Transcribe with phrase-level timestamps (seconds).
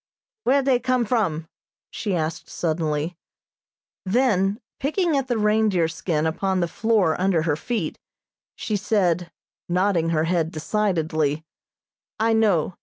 [0.45, 1.47] "Where they come from?"
[1.91, 3.15] she asked suddenly.
[4.03, 7.99] Then, picking at the reindeer skin upon the floor under her feet,
[8.55, 9.31] she said,
[9.69, 11.45] nodding her head decidedly,
[12.19, 12.77] "I know.